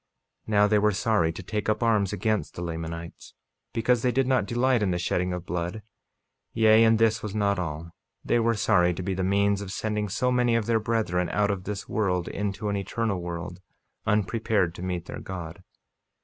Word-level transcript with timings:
48:23 0.47 0.47
Now, 0.47 0.65
they 0.67 0.79
were 0.79 0.91
sorry 0.93 1.31
to 1.31 1.43
take 1.43 1.69
up 1.69 1.83
arms 1.83 2.11
against 2.11 2.55
the 2.55 2.63
Lamanites, 2.63 3.35
because 3.71 4.01
they 4.01 4.11
did 4.11 4.25
not 4.25 4.47
delight 4.47 4.81
in 4.81 4.89
the 4.89 4.97
shedding 4.97 5.31
of 5.31 5.45
blood; 5.45 5.83
yea, 6.53 6.83
and 6.83 6.97
this 6.97 7.21
was 7.21 7.35
not 7.35 7.59
all—they 7.59 8.39
were 8.39 8.55
sorry 8.55 8.95
to 8.95 9.03
be 9.03 9.13
the 9.13 9.21
means 9.23 9.61
of 9.61 9.71
sending 9.71 10.09
so 10.09 10.31
many 10.31 10.55
of 10.55 10.65
their 10.65 10.79
brethren 10.79 11.29
out 11.29 11.51
of 11.51 11.65
this 11.65 11.87
world 11.87 12.27
into 12.27 12.67
an 12.67 12.77
eternal 12.77 13.21
world, 13.21 13.59
unprepared 14.07 14.73
to 14.73 14.81
meet 14.81 15.05
their 15.05 15.19
God. 15.19 15.61